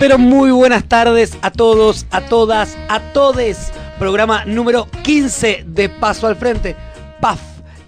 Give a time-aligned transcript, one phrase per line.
[0.00, 3.70] Pero muy buenas tardes a todos, a todas, a todes.
[3.98, 6.74] Programa número 15 de Paso al Frente.
[7.20, 7.38] PAF,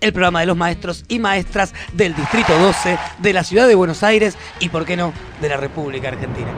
[0.00, 4.02] el programa de los maestros y maestras del Distrito 12, de la Ciudad de Buenos
[4.02, 6.52] Aires y, por qué no, de la República Argentina.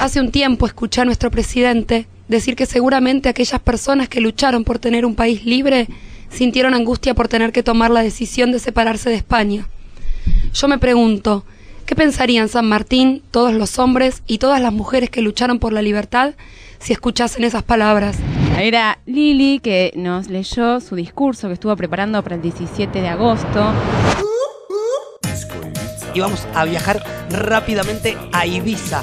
[0.00, 4.80] Hace un tiempo escuché a nuestro presidente decir que seguramente aquellas personas que lucharon por
[4.80, 5.86] tener un país libre
[6.28, 9.68] sintieron angustia por tener que tomar la decisión de separarse de España.
[10.52, 11.44] Yo me pregunto,
[11.90, 15.82] ¿qué pensarían San Martín, todos los hombres y todas las mujeres que lucharon por la
[15.82, 16.34] libertad
[16.78, 18.16] si escuchasen esas palabras?
[18.56, 23.72] Era Lili que nos leyó su discurso que estuvo preparando para el 17 de agosto.
[26.14, 29.02] Y vamos a viajar rápidamente a Ibiza.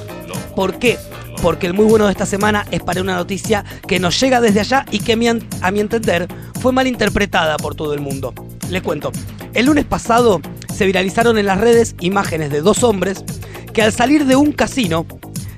[0.56, 0.98] ¿Por qué?
[1.42, 4.62] Porque el muy bueno de esta semana es para una noticia que nos llega desde
[4.62, 6.26] allá y que a mi entender
[6.62, 8.34] fue mal interpretada por todo el mundo.
[8.70, 9.12] Les cuento.
[9.54, 10.40] El lunes pasado
[10.78, 13.26] se viralizaron en las redes imágenes de dos hombres
[13.74, 15.08] que al salir de un casino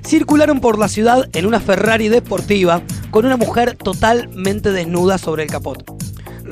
[0.02, 5.50] circularon por la ciudad en una Ferrari deportiva con una mujer totalmente desnuda sobre el
[5.50, 5.84] capot.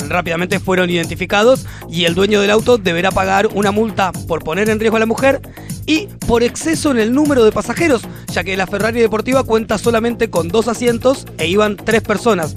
[0.08, 4.78] Rápidamente fueron identificados y el dueño del auto deberá pagar una multa por poner en
[4.78, 5.40] riesgo a la mujer
[5.86, 8.02] y por exceso en el número de pasajeros,
[8.34, 12.54] ya que la Ferrari deportiva cuenta solamente con dos asientos e iban tres personas.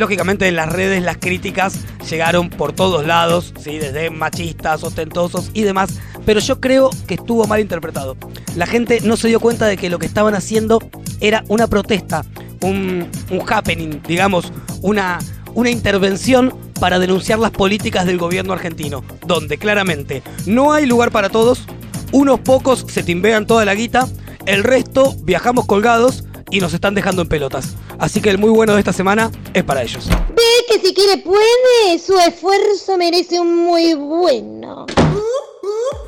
[0.00, 3.76] Lógicamente en las redes las críticas llegaron por todos lados, ¿sí?
[3.76, 8.16] desde machistas, ostentosos y demás, pero yo creo que estuvo mal interpretado.
[8.56, 10.78] La gente no se dio cuenta de que lo que estaban haciendo
[11.20, 12.24] era una protesta,
[12.62, 13.10] un,
[13.46, 15.18] happening, digamos, una,
[15.52, 21.28] una intervención para denunciar las políticas del gobierno argentino, donde claramente no hay lugar para
[21.28, 21.66] todos,
[22.10, 24.08] unos pocos se timbean toda la guita,
[24.46, 27.76] el resto viajamos colgados y nos están dejando en pelotas.
[27.98, 30.08] Así que el muy bueno de esta semana es para ellos.
[30.08, 34.86] Ve que si quiere puede, su esfuerzo merece un muy bueno.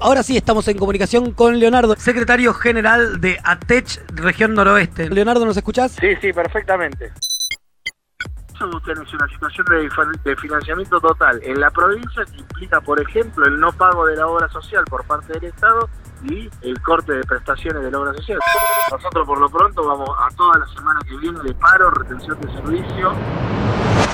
[0.00, 5.08] Ahora sí estamos en comunicación con Leonardo, secretario general de ATECH, región noroeste.
[5.08, 5.92] Leonardo, ¿nos escuchás?
[6.00, 7.12] Sí, sí, perfectamente.
[8.54, 13.58] Es una situación de, de financiamiento total en la provincia que implica, por ejemplo, el
[13.58, 15.88] no pago de la obra social por parte del Estado
[16.24, 18.38] y el corte de prestaciones de la obra social.
[18.90, 22.52] Nosotros por lo pronto vamos a toda la semana que viene de paro, retención de
[22.52, 23.12] servicio.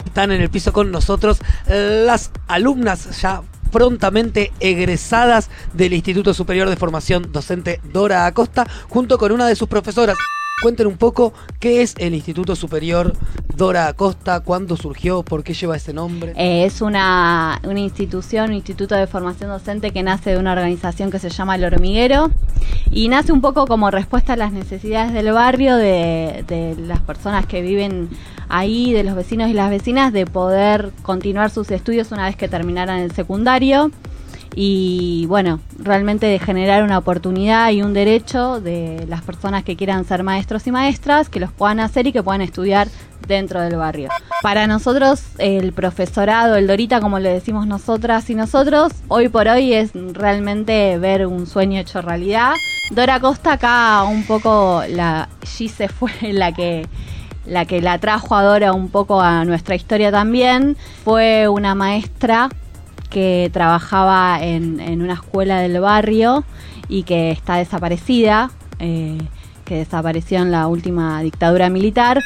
[0.05, 6.77] Están en el piso con nosotros las alumnas ya prontamente egresadas del Instituto Superior de
[6.77, 10.17] Formación Docente Dora Acosta, junto con una de sus profesoras.
[10.61, 13.13] Cuenten un poco qué es el Instituto Superior
[13.57, 16.33] Dora Acosta, cuándo surgió, por qué lleva ese nombre.
[16.37, 21.11] Eh, es una, una, institución, un instituto de formación docente que nace de una organización
[21.11, 22.31] que se llama El Hormiguero
[22.91, 27.47] y nace un poco como respuesta a las necesidades del barrio, de, de las personas
[27.47, 28.09] que viven
[28.49, 32.49] ahí, de los vecinos y las vecinas, de poder continuar sus estudios una vez que
[32.49, 33.93] terminaran el secundario
[34.55, 40.05] y bueno, realmente de generar una oportunidad y un derecho de las personas que quieran
[40.05, 42.89] ser maestros y maestras, que los puedan hacer y que puedan estudiar
[43.27, 44.09] dentro del barrio.
[44.43, 49.75] Para nosotros, el profesorado, el Dorita, como le decimos nosotras y nosotros, hoy por hoy
[49.75, 52.55] es realmente ver un sueño hecho realidad.
[52.91, 56.87] Dora Costa acá un poco, la Gise fue la que
[57.45, 62.51] la que la trajo a Dora un poco a nuestra historia también, fue una maestra
[63.09, 66.45] que trabajaba en, en una escuela del barrio
[66.89, 69.19] y que está desaparecida, eh,
[69.65, 72.19] que desapareció en la última dictadura militar.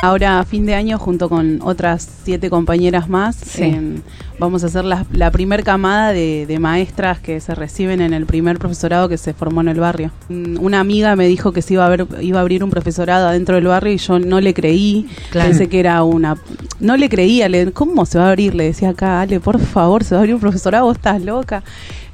[0.00, 4.00] Ahora, a fin de año, junto con otras siete compañeras más, em,
[4.38, 8.58] vamos a hacer la, la primer camada de, maestras que se reciben en el primer
[8.58, 10.12] profesorado que se formó en el barrio.
[10.28, 13.56] Una amiga me dijo que se iba a, ver, iba a abrir un profesorado adentro
[13.56, 15.08] del barrio y yo no le creí.
[15.32, 16.36] Pensé que era una...
[16.78, 18.54] No le creía, le, ¿cómo se va a abrir?
[18.54, 21.64] Le decía acá, Ale, por favor, se va a abrir un profesorado, vos estás loca.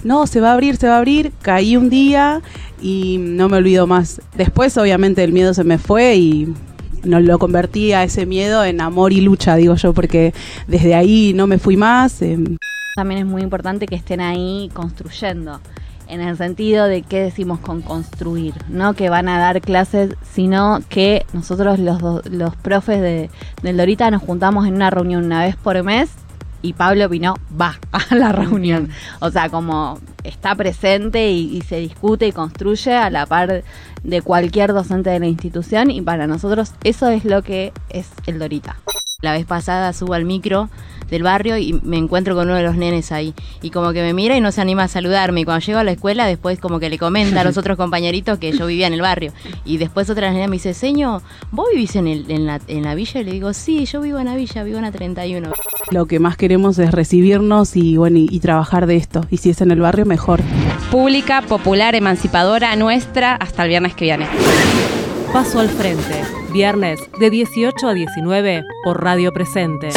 [0.05, 1.33] No, se va a abrir, se va a abrir.
[1.43, 2.41] Caí un día
[2.81, 4.23] y no me olvido más.
[4.37, 6.55] Después, obviamente, el miedo se me fue y
[7.05, 10.35] no lo convertí a ese miedo en amor y lucha, digo yo, porque
[10.67, 12.23] desde ahí no me fui más.
[12.23, 12.57] Em.
[12.97, 15.61] También es muy importante que estén ahí construyendo,
[16.07, 20.81] en el sentido de qué decimos con construir, no que van a dar clases, sino
[20.89, 23.31] que nosotros los, los profes de,
[23.63, 26.11] del Dorita nos juntamos en una reunión una vez por mes
[26.65, 28.89] y Pablo Pino va a la reunión.
[29.21, 33.63] O sea, como está presente y, se discute y construye a la par
[34.03, 38.39] de cualquier docente de la institución y para nosotros eso es lo que es el
[38.39, 38.77] Dorita.
[39.21, 40.71] La vez pasada subo al micro
[41.11, 43.35] del barrio y me encuentro con uno de los nenes ahí.
[43.63, 45.41] Y como que me mira y no se anima a saludarme.
[45.41, 48.39] Y cuando llego a la escuela, después como que le comenta a los otros compañeritos
[48.39, 49.33] que yo vivía en el barrio.
[49.65, 52.95] Y después otra nena me dice, señor, ¿vos vivís en, el, en, la, en la
[52.95, 53.21] villa?
[53.21, 55.53] Y le digo, sí, yo vivo en la villa, vivo en la 31.
[55.91, 59.25] Lo que más queremos es recibirnos y, bueno, y, y trabajar de esto.
[59.31, 60.41] Y si es en el barrio, mejor.
[60.91, 64.27] pública, popular, emancipadora, nuestra, hasta el viernes que viene.
[65.33, 66.23] Paso al frente,
[66.53, 69.91] viernes de 18 a 19 por Radio Presente.